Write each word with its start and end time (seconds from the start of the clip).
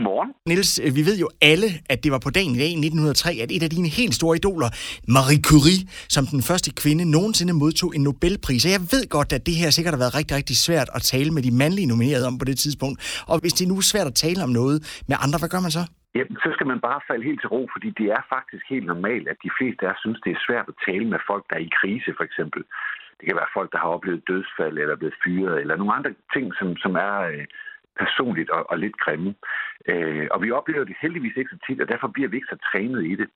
Godmorgen. 0.00 0.30
Niels, 0.50 0.72
øh, 0.84 0.90
vi 0.98 1.02
ved 1.08 1.16
jo 1.24 1.28
alle, 1.52 1.68
at 1.92 1.98
det 2.04 2.10
var 2.14 2.22
på 2.26 2.30
dagen 2.38 2.52
i 2.56 2.60
dag 2.62 2.70
i 2.76 2.80
1903, 2.86 3.30
at 3.44 3.50
et 3.56 3.62
af 3.66 3.70
dine 3.76 3.90
helt 3.98 4.14
store 4.20 4.34
idoler, 4.40 4.70
Marie 5.16 5.42
Curie, 5.48 5.82
som 6.16 6.24
den 6.34 6.42
første 6.50 6.70
kvinde 6.82 7.02
nogensinde 7.16 7.52
modtog 7.62 7.90
en 7.96 8.02
Nobelpris. 8.08 8.62
Og 8.66 8.72
jeg 8.76 8.82
ved 8.94 9.04
godt, 9.16 9.30
at 9.36 9.42
det 9.48 9.54
her 9.60 9.68
sikkert 9.76 9.94
har 9.96 10.02
været 10.04 10.14
rigtig, 10.18 10.34
rigtig 10.40 10.56
svært 10.66 10.88
at 10.96 11.02
tale 11.14 11.30
med 11.36 11.42
de 11.46 11.52
mandlige 11.62 11.88
nominerede 11.92 12.26
om 12.30 12.36
på 12.40 12.46
det 12.50 12.56
tidspunkt. 12.64 12.96
Og 13.32 13.36
hvis 13.42 13.54
det 13.58 13.64
nu 13.70 13.74
er 13.82 13.86
svært 13.92 14.08
at 14.12 14.16
tale 14.24 14.40
om 14.46 14.52
noget 14.60 14.76
med 15.10 15.16
andre, 15.24 15.38
hvad 15.40 15.50
gør 15.54 15.62
man 15.66 15.74
så? 15.78 15.84
Jamen, 16.16 16.36
så 16.44 16.48
skal 16.54 16.66
man 16.72 16.80
bare 16.88 17.00
falde 17.08 17.24
helt 17.28 17.40
til 17.40 17.52
ro, 17.54 17.62
fordi 17.74 17.88
det 18.00 18.08
er 18.16 18.22
faktisk 18.36 18.64
helt 18.74 18.86
normalt, 18.92 19.26
at 19.32 19.38
de 19.46 19.50
fleste 19.58 19.80
af 19.86 19.90
os 19.92 20.00
synes, 20.04 20.20
det 20.24 20.32
er 20.32 20.44
svært 20.46 20.66
at 20.72 20.80
tale 20.88 21.06
med 21.12 21.20
folk, 21.30 21.44
der 21.50 21.56
er 21.56 21.64
i 21.68 21.76
krise, 21.80 22.10
for 22.18 22.24
eksempel. 22.28 22.62
Det 23.18 23.24
kan 23.26 23.40
være 23.40 23.54
folk, 23.56 23.68
der 23.72 23.80
har 23.82 23.90
oplevet 23.96 24.28
dødsfald 24.30 24.76
eller 24.82 24.96
blevet 25.00 25.20
fyret, 25.24 25.56
eller 25.62 25.76
nogle 25.76 25.96
andre 25.98 26.12
ting, 26.34 26.46
som, 26.58 26.68
som 26.84 26.92
er 27.06 27.14
øh, 27.32 27.44
personligt 28.02 28.50
og, 28.50 28.62
og 28.70 28.76
lidt 28.78 28.96
grimme. 29.04 29.34
Øh, 29.90 30.26
og 30.30 30.42
vi 30.42 30.50
oplever 30.50 30.84
det 30.84 30.96
heldigvis 31.02 31.36
ikke 31.36 31.54
så 31.54 31.58
tit, 31.66 31.80
og 31.80 31.88
derfor 31.88 32.08
bliver 32.08 32.28
vi 32.28 32.36
ikke 32.36 32.52
så 32.54 32.58
trænet 32.70 33.02
i 33.12 33.14
det. 33.20 33.28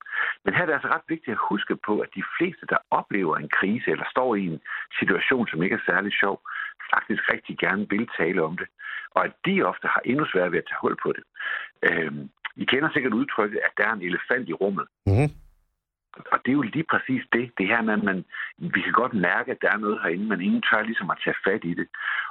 Men 0.44 0.54
her 0.54 0.62
er 0.62 0.66
det 0.66 0.78
altså 0.78 0.88
ret 0.88 1.08
vigtigt 1.14 1.36
at 1.36 1.46
huske 1.50 1.76
på, 1.86 1.94
at 2.04 2.10
de 2.18 2.24
fleste, 2.36 2.64
der 2.72 2.78
oplever 2.90 3.36
en 3.36 3.50
krise 3.58 3.90
eller 3.90 4.06
står 4.10 4.34
i 4.34 4.44
en 4.52 4.60
situation, 4.98 5.46
som 5.48 5.62
ikke 5.62 5.76
er 5.80 5.90
særlig 5.92 6.12
sjov, 6.22 6.36
faktisk 6.94 7.22
rigtig 7.32 7.58
gerne 7.58 7.84
vil 7.90 8.08
tale 8.20 8.40
om 8.48 8.56
det. 8.60 8.68
Og 9.14 9.24
at 9.24 9.32
de 9.46 9.62
ofte 9.62 9.86
har 9.94 10.02
endnu 10.04 10.24
sværere 10.26 10.52
ved 10.52 10.58
at 10.62 10.68
tage 10.68 10.82
hul 10.82 10.96
på 11.02 11.12
det. 11.16 11.24
Øh, 11.88 12.12
I 12.56 12.64
kender 12.64 12.88
sikkert 12.92 13.12
udtrykket, 13.20 13.58
at 13.66 13.72
der 13.78 13.84
er 13.88 13.92
en 13.92 14.06
elefant 14.10 14.48
i 14.48 14.52
rummet. 14.62 14.86
Mm-hmm. 15.06 15.30
Det 16.44 16.50
er 16.50 16.58
jo 16.60 16.62
lige 16.62 16.90
præcis 16.92 17.22
det. 17.32 17.52
Det 17.58 17.66
her 17.66 17.82
med, 17.82 17.94
at 17.94 18.02
man, 18.02 18.24
vi 18.58 18.80
kan 18.80 18.92
godt 18.92 19.14
mærke, 19.14 19.50
at 19.50 19.62
der 19.62 19.70
er 19.70 19.76
noget 19.76 20.00
herinde, 20.02 20.26
men 20.26 20.40
ingen 20.40 20.62
tør 20.62 20.82
ligesom 20.82 21.10
at 21.10 21.20
tage 21.24 21.42
fat 21.44 21.64
i 21.64 21.74
det. 21.74 21.88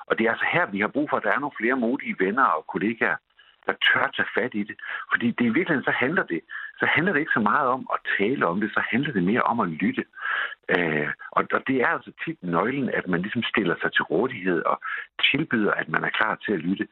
Og 0.08 0.17
det 0.17 0.26
er 0.26 0.31
altså 0.31 0.45
her, 0.53 0.66
vi 0.66 0.80
har 0.80 0.88
brug 0.88 1.09
for, 1.09 1.17
at 1.17 1.23
der 1.23 1.31
er 1.34 1.39
nogle 1.39 1.59
flere 1.59 1.77
modige 1.77 2.16
venner 2.20 2.44
og 2.44 2.67
kollegaer, 2.67 3.16
der 3.66 3.73
tør 3.88 4.08
tage 4.16 4.34
fat 4.38 4.53
i 4.53 4.63
det. 4.63 4.76
Fordi 5.12 5.27
det 5.38 5.45
i 5.45 5.55
virkeligheden, 5.58 5.89
så 5.89 5.91
handler 6.03 6.23
det, 6.23 6.41
så 6.83 6.87
handler 6.95 7.13
det 7.13 7.19
ikke 7.19 7.37
så 7.39 7.45
meget 7.51 7.67
om 7.75 7.81
at 7.95 7.99
tale 8.17 8.44
om 8.52 8.58
det, 8.61 8.69
så 8.73 8.81
handler 8.91 9.11
det 9.13 9.23
mere 9.23 9.41
om 9.52 9.59
at 9.59 9.69
lytte. 9.69 10.05
Øh, 10.75 11.09
og, 11.38 11.44
og 11.55 11.61
det 11.67 11.77
er 11.81 11.88
altså 11.88 12.11
tit 12.23 12.39
nøglen, 12.44 12.89
at 12.99 13.05
man 13.08 13.21
ligesom 13.21 13.44
stiller 13.52 13.75
sig 13.81 13.91
til 13.94 14.03
rådighed 14.03 14.59
og 14.71 14.77
tilbyder, 15.31 15.71
at 15.71 15.89
man 15.89 16.03
er 16.03 16.09
klar 16.19 16.35
til 16.45 16.53
at 16.53 16.63
lytte. 16.67 16.88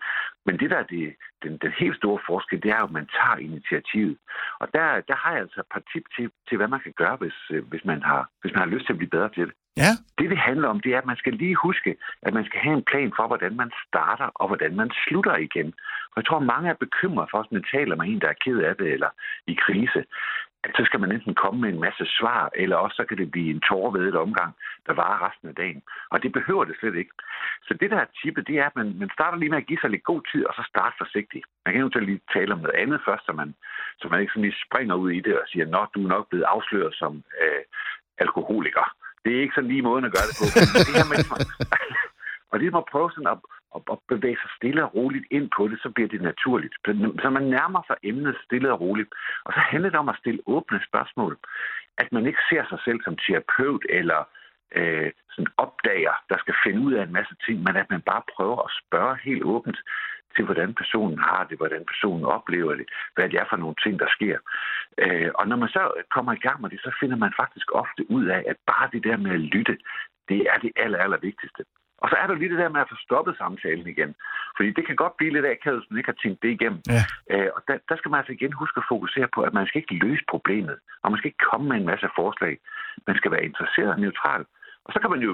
Men 0.45 0.59
det 0.59 0.69
der 0.69 0.77
er 0.77 0.89
det, 0.95 1.15
den, 1.43 1.57
den 1.63 1.71
helt 1.79 1.97
store 1.97 2.19
forskel, 2.29 2.63
det 2.63 2.71
er 2.71 2.83
at 2.83 2.91
man 2.91 3.07
tager 3.17 3.37
initiativet. 3.49 4.17
Og 4.61 4.67
der, 4.73 4.85
der 5.09 5.15
har 5.15 5.31
jeg 5.31 5.41
altså 5.41 5.59
et 5.59 5.71
par 5.73 5.83
tip 5.91 6.05
til, 6.15 6.31
til 6.47 6.57
hvad 6.57 6.67
man 6.67 6.79
kan 6.85 6.93
gøre, 7.01 7.15
hvis, 7.21 7.37
øh, 7.51 7.63
hvis, 7.69 7.85
man 7.85 8.01
har, 8.03 8.29
hvis 8.41 8.53
man 8.53 8.63
har 8.63 8.73
lyst 8.73 8.85
til 8.85 8.93
at 8.93 8.97
blive 8.97 9.15
bedre 9.15 9.29
til 9.29 9.45
det. 9.47 9.55
Ja. 9.77 9.91
Det, 10.17 10.29
det 10.29 10.37
handler 10.37 10.67
om, 10.67 10.79
det 10.79 10.93
er, 10.93 10.97
at 10.97 11.05
man 11.05 11.21
skal 11.21 11.33
lige 11.33 11.55
huske, 11.55 11.95
at 12.21 12.33
man 12.33 12.45
skal 12.45 12.59
have 12.59 12.77
en 12.77 12.87
plan 12.91 13.11
for, 13.15 13.27
hvordan 13.27 13.55
man 13.55 13.71
starter 13.87 14.29
og 14.35 14.47
hvordan 14.47 14.75
man 14.75 14.89
slutter 15.03 15.35
igen. 15.37 15.67
Og 16.11 16.15
jeg 16.17 16.25
tror, 16.25 16.39
mange 16.39 16.69
er 16.69 16.83
bekymret 16.85 17.27
for, 17.31 17.39
at 17.39 17.51
man 17.51 17.65
taler 17.75 17.95
med 17.95 18.05
en, 18.05 18.21
der 18.21 18.29
er 18.29 18.41
ked 18.45 18.57
af 18.57 18.75
det 18.75 18.89
eller 18.93 19.09
i 19.47 19.55
krise, 19.81 20.05
at 20.63 20.71
så 20.77 20.83
skal 20.85 20.99
man 20.99 21.11
enten 21.11 21.35
komme 21.35 21.61
med 21.61 21.69
en 21.69 21.79
masse 21.79 22.05
svar, 22.17 22.49
eller 22.55 22.75
også 22.75 22.95
så 22.95 23.05
kan 23.05 23.17
det 23.17 23.31
blive 23.31 23.49
en 23.53 23.61
tårvedet 23.69 24.15
omgang, 24.15 24.53
der 24.87 24.93
varer 24.93 25.27
resten 25.27 25.49
af 25.49 25.55
dagen. 25.55 25.81
Og 26.11 26.23
det 26.23 26.31
behøver 26.31 26.63
det 26.65 26.75
slet 26.79 26.95
ikke. 26.95 27.13
Så 27.67 27.73
det, 27.79 27.91
der 27.91 27.97
er 27.97 28.13
tippet, 28.21 28.47
det 28.47 28.55
er, 28.59 28.65
at 28.65 28.75
man, 28.75 28.87
man 28.99 29.09
starter 29.13 29.37
lige 29.37 29.49
med 29.49 29.57
at 29.57 29.67
give 29.67 29.79
sig 29.81 29.89
lidt 29.89 30.03
god 30.03 30.21
tid, 30.31 30.45
og 30.45 30.53
så 30.53 30.63
starte 30.69 30.95
forsigtigt. 30.97 31.45
Man 31.65 31.73
kan 31.73 31.81
jo 31.83 31.99
lige 31.99 32.21
tale 32.33 32.53
om 32.53 32.59
noget 32.59 32.81
andet 32.83 32.99
først, 33.07 33.25
så 33.25 33.33
man, 33.33 33.55
så 33.99 34.07
man 34.07 34.19
ikke 34.21 34.31
sådan 34.33 34.47
lige 34.47 34.63
springer 34.67 34.95
ud 34.95 35.11
i 35.11 35.19
det 35.19 35.33
og 35.41 35.45
siger, 35.47 35.65
at 35.65 35.89
du 35.95 36.03
er 36.03 36.13
nok 36.15 36.29
blevet 36.29 36.45
afsløret 36.53 36.93
som 37.01 37.23
øh, 37.41 37.63
alkoholiker. 38.17 38.85
Det 39.25 39.31
er 39.35 39.41
ikke 39.41 39.55
sådan 39.55 39.71
lige 39.73 39.87
måden 39.89 40.05
at 40.05 40.13
gøre 40.15 40.27
det 40.29 40.35
på. 40.39 40.45
det 40.87 40.95
her 40.99 41.09
med, 41.11 41.19
ligesom 42.61 42.83
at 42.83 42.91
prøve 42.91 43.11
sådan 43.11 43.33
at, 43.35 43.39
at, 43.75 43.81
at 43.93 43.97
bevæge 44.11 44.37
sig 44.41 44.51
stille 44.57 44.83
og 44.85 44.93
roligt 44.95 45.25
ind 45.31 45.47
på 45.57 45.67
det, 45.67 45.77
så 45.83 45.89
bliver 45.95 46.09
det 46.09 46.21
naturligt. 46.21 46.75
Så 47.23 47.29
man 47.37 47.45
nærmer 47.55 47.81
sig 47.87 47.97
emnet 48.03 48.35
stille 48.45 48.71
og 48.73 48.81
roligt. 48.81 49.11
Og 49.45 49.51
så 49.53 49.59
handler 49.71 49.89
det 49.89 49.99
om 49.99 50.09
at 50.09 50.19
stille 50.21 50.41
åbne 50.45 50.79
spørgsmål. 50.89 51.33
At 51.97 52.07
man 52.11 52.25
ikke 52.25 52.43
ser 52.49 52.63
sig 52.69 52.79
selv 52.85 52.99
som 53.03 53.17
terapeut 53.17 53.83
eller 53.89 54.21
øh, 54.79 55.11
sådan 55.33 55.53
opdager, 55.57 56.15
der 56.29 56.37
skal 56.39 56.55
finde 56.65 56.79
ud 56.85 56.93
af 56.93 57.03
en 57.03 57.13
masse 57.13 57.35
ting, 57.45 57.57
men 57.63 57.75
at 57.75 57.89
man 57.89 58.01
bare 58.01 58.23
prøver 58.35 58.59
at 58.63 58.71
spørge 58.81 59.17
helt 59.23 59.43
åbent 59.43 59.79
til, 60.35 60.45
hvordan 60.45 60.73
personen 60.73 61.19
har 61.19 61.43
det, 61.49 61.57
hvordan 61.57 61.83
personen 61.85 62.25
oplever 62.25 62.73
det, 62.75 62.87
hvad 63.15 63.29
det 63.29 63.39
er 63.39 63.45
for 63.49 63.57
nogle 63.57 63.75
ting, 63.83 63.99
der 63.99 64.09
sker. 64.09 64.37
Øh, 64.97 65.31
og 65.35 65.47
når 65.47 65.55
man 65.55 65.69
så 65.69 65.83
kommer 66.15 66.33
i 66.33 66.43
gang 66.45 66.61
med 66.61 66.69
det, 66.69 66.79
så 66.81 66.91
finder 66.99 67.17
man 67.17 67.33
faktisk 67.41 67.67
ofte 67.73 68.11
ud 68.11 68.25
af, 68.25 68.43
at 68.47 68.57
bare 68.67 68.89
det 68.93 69.03
der 69.03 69.17
med 69.17 69.31
at 69.31 69.39
lytte, 69.39 69.77
det 70.29 70.39
er 70.51 70.57
det 70.63 70.71
aller, 70.75 70.99
aller 70.99 71.17
vigtigste. 71.17 71.63
Og 72.03 72.07
så 72.11 72.15
er 72.21 72.27
der 72.27 72.35
lige 72.35 72.51
det 72.53 72.63
der 72.63 72.75
med 72.75 72.81
at 72.83 72.91
få 72.91 72.97
stoppet 73.07 73.33
samtalen 73.41 73.87
igen. 73.93 74.11
Fordi 74.57 74.69
det 74.77 74.83
kan 74.87 74.95
godt 75.03 75.17
blive 75.17 75.33
lidt 75.33 75.51
akavet, 75.53 75.79
hvis 75.79 75.89
man 75.89 75.99
ikke 75.99 76.11
har 76.13 76.21
tænkt 76.23 76.39
det 76.43 76.51
igennem. 76.57 76.81
Ja. 76.95 77.03
Øh, 77.33 77.49
og 77.55 77.61
der, 77.67 77.75
der 77.89 77.95
skal 77.97 78.09
man 78.09 78.19
altså 78.21 78.33
igen 78.37 78.53
huske 78.61 78.77
at 78.81 78.89
fokusere 78.93 79.27
på, 79.35 79.39
at 79.47 79.53
man 79.57 79.65
skal 79.67 79.79
ikke 79.81 80.01
løse 80.05 80.23
problemet. 80.33 80.77
Og 81.03 81.07
man 81.11 81.17
skal 81.17 81.29
ikke 81.29 81.45
komme 81.51 81.65
med 81.69 81.77
en 81.77 81.89
masse 81.91 82.07
forslag. 82.19 82.53
Man 83.07 83.15
skal 83.19 83.31
være 83.33 83.47
interesseret 83.49 83.93
og 83.95 83.99
neutral. 84.05 84.43
Og 84.85 84.89
så 84.93 84.97
kan 85.01 85.09
man 85.13 85.21
jo 85.27 85.31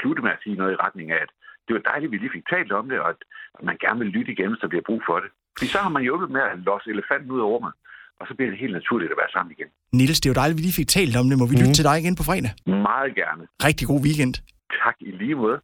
slutte 0.00 0.22
med 0.22 0.32
at 0.36 0.42
sige 0.44 0.56
noget 0.60 0.72
i 0.72 0.82
retning 0.84 1.08
af, 1.16 1.20
at 1.26 1.30
det 1.66 1.72
var 1.76 1.82
dejligt, 1.90 2.08
at 2.08 2.12
vi 2.12 2.18
lige 2.18 2.36
fik 2.36 2.46
talt 2.54 2.72
om 2.80 2.84
det, 2.90 2.98
og 3.04 3.08
at 3.10 3.20
man 3.68 3.76
gerne 3.84 3.98
vil 4.02 4.10
lytte 4.16 4.32
igen, 4.32 4.48
hvis 4.50 4.62
der 4.64 4.72
bliver 4.72 4.86
brug 4.88 5.02
for 5.08 5.16
det. 5.22 5.30
Fordi 5.56 5.68
så 5.74 5.78
har 5.84 5.92
man 5.96 6.02
hjulpet 6.02 6.30
med 6.36 6.42
at 6.52 6.58
losse 6.68 6.90
elefanten 6.94 7.30
ud 7.30 7.40
af 7.44 7.48
rummet, 7.52 7.72
og 8.20 8.24
så 8.28 8.32
bliver 8.36 8.50
det 8.50 8.58
helt 8.64 8.74
naturligt 8.78 9.10
at 9.14 9.18
være 9.22 9.32
sammen 9.32 9.50
igen. 9.56 9.68
Niels, 9.98 10.20
det 10.20 10.26
er 10.28 10.32
jo 10.34 10.38
dejligt, 10.40 10.56
at 10.56 10.60
vi 10.60 10.64
lige 10.66 10.78
fik 10.80 10.88
talt 10.98 11.14
om 11.20 11.26
det. 11.28 11.38
Må 11.38 11.46
vi 11.50 11.56
lytte 11.60 11.72
mm. 11.74 11.78
til 11.78 11.86
dig 11.88 11.96
igen 12.02 12.14
på 12.20 12.24
fredag? 12.28 12.50
Meget 12.90 13.12
gerne. 13.22 13.42
Rigtig 13.68 13.84
god 13.90 14.00
weekend. 14.06 14.34
Tak 14.84 14.96
i 15.08 15.10
lige 15.22 15.36
måde. 15.42 15.58